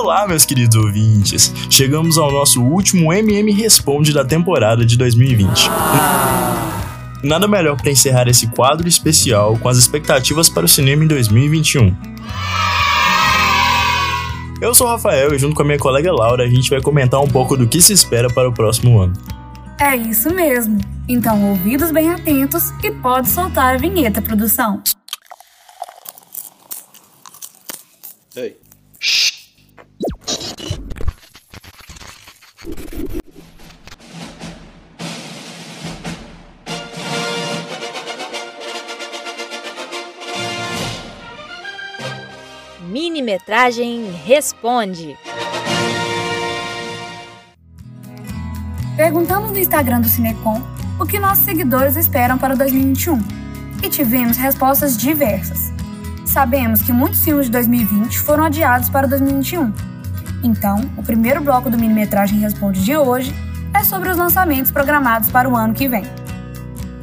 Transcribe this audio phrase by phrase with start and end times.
[0.00, 1.52] Olá, meus queridos ouvintes!
[1.68, 5.68] Chegamos ao nosso último MM Responde da temporada de 2020.
[7.24, 11.96] Nada melhor para encerrar esse quadro especial com as expectativas para o cinema em 2021.
[14.60, 17.20] Eu sou o Rafael e junto com a minha colega Laura a gente vai comentar
[17.20, 19.14] um pouco do que se espera para o próximo ano.
[19.80, 20.78] É isso mesmo.
[21.08, 24.80] Então, ouvidos bem atentos e pode soltar a vinheta, produção.
[42.88, 45.14] Minimetragem Responde.
[48.96, 50.62] Perguntamos no Instagram do Cinecom
[50.98, 53.18] o que nossos seguidores esperam para 2021
[53.82, 55.70] e tivemos respostas diversas.
[56.24, 59.70] Sabemos que muitos filmes de 2020 foram adiados para 2021.
[60.42, 63.34] Então, o primeiro bloco do Minimetragem Responde de hoje
[63.74, 66.04] é sobre os lançamentos programados para o ano que vem.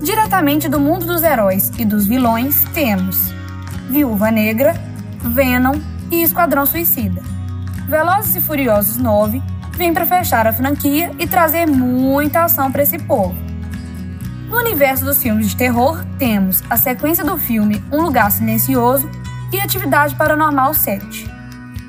[0.00, 3.34] Diretamente do mundo dos heróis e dos vilões, temos
[3.90, 4.93] Viúva Negra,
[5.30, 5.80] Venom
[6.10, 7.22] e Esquadrão Suicida.
[7.88, 12.98] Velozes e Furiosos 9 vem para fechar a franquia e trazer muita ação para esse
[12.98, 13.34] povo.
[14.48, 19.10] No universo dos filmes de terror, temos a sequência do filme Um Lugar Silencioso
[19.52, 21.28] e Atividade Paranormal 7.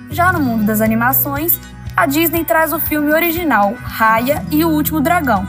[0.09, 1.59] Já no mundo das animações,
[1.95, 5.45] a Disney traz o filme original Raya e o Último Dragão,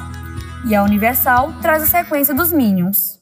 [0.66, 3.15] e a Universal traz a sequência dos Minions.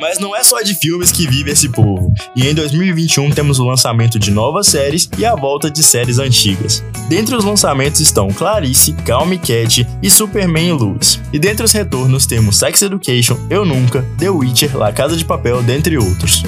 [0.00, 2.12] Mas não é só de filmes que vive esse povo.
[2.34, 6.84] E em 2021 temos o lançamento de novas séries e a volta de séries antigas.
[7.08, 11.20] Dentre os lançamentos estão Clarice, Calm Cat e Superman Lois.
[11.32, 15.62] E dentre os retornos temos Sex Education, Eu Nunca, The Witcher, La Casa de Papel,
[15.62, 16.42] dentre outros.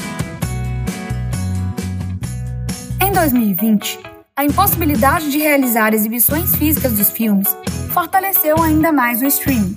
[3.01, 3.99] Em 2020,
[4.37, 7.49] a impossibilidade de realizar exibições físicas dos filmes
[7.93, 9.77] fortaleceu ainda mais o streaming.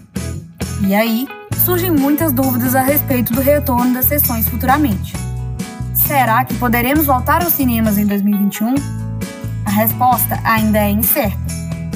[0.88, 1.28] E aí,
[1.62, 5.14] surgem muitas dúvidas a respeito do retorno das sessões futuramente.
[5.94, 8.76] Será que poderemos voltar aos cinemas em 2021?
[9.66, 11.38] A resposta ainda é incerta.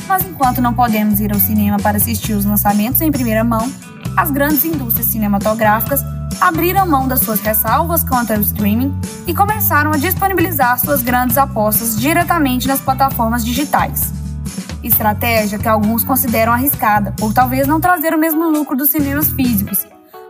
[0.08, 3.72] Mas enquanto não podemos ir ao cinema para assistir os lançamentos em primeira mão,
[4.16, 6.02] as grandes indústrias cinematográficas
[6.40, 8.94] abriram mão das suas ressalvas contra o streaming
[9.26, 14.14] e começaram a disponibilizar suas grandes apostas diretamente nas plataformas digitais
[14.88, 19.86] estratégia que alguns consideram arriscada, por talvez não trazer o mesmo lucro dos cinemas físicos,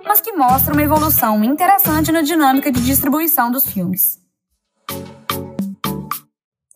[0.06, 4.26] mas que mostra uma evolução interessante na dinâmica de distribuição dos filmes.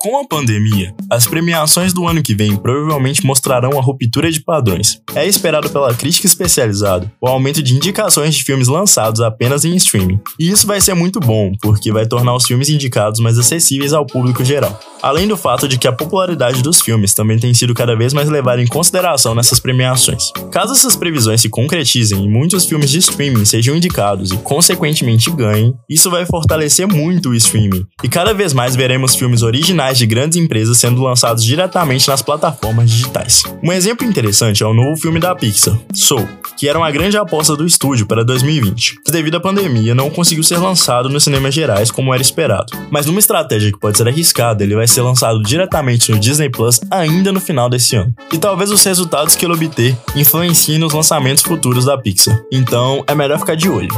[0.01, 5.01] Com a pandemia, as premiações do ano que vem provavelmente mostrarão a ruptura de padrões.
[5.13, 10.21] É esperado pela crítica especializada o aumento de indicações de filmes lançados apenas em streaming.
[10.39, 14.05] E isso vai ser muito bom, porque vai tornar os filmes indicados mais acessíveis ao
[14.05, 14.79] público geral.
[15.01, 18.27] Além do fato de que a popularidade dos filmes também tem sido cada vez mais
[18.27, 20.31] levada em consideração nessas premiações.
[20.51, 25.73] Caso essas previsões se concretizem e muitos filmes de streaming sejam indicados e, consequentemente, ganhem,
[25.89, 27.85] isso vai fortalecer muito o streaming.
[28.03, 32.89] E cada vez mais veremos filmes originais de grandes empresas sendo lançados diretamente nas plataformas
[32.91, 33.43] digitais.
[33.63, 36.27] Um exemplo interessante é o novo filme da Pixar, Soul,
[36.57, 38.95] que era uma grande aposta do estúdio para 2020.
[39.07, 42.73] Devido à pandemia, não conseguiu ser lançado nos cinemas gerais como era esperado.
[42.91, 46.79] Mas numa estratégia que pode ser arriscada, ele vai ser lançado diretamente no Disney Plus
[46.89, 48.13] ainda no final desse ano.
[48.31, 52.39] E talvez os resultados que ele obter influenciem nos lançamentos futuros da Pixar.
[52.51, 53.89] Então, é melhor ficar de olho.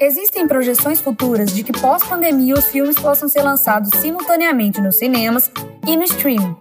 [0.00, 5.50] Existem projeções futuras de que pós-pandemia os filmes possam ser lançados simultaneamente nos cinemas
[5.86, 6.56] e no streaming.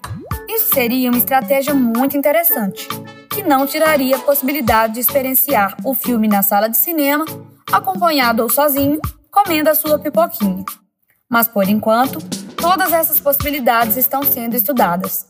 [0.47, 2.87] Isso seria uma estratégia muito interessante,
[3.29, 7.25] que não tiraria a possibilidade de experienciar o filme na sala de cinema,
[7.71, 8.99] acompanhado ou sozinho,
[9.29, 10.63] comendo a sua pipoquinha.
[11.33, 12.19] Mas por enquanto,
[12.55, 15.25] todas essas possibilidades estão sendo estudadas.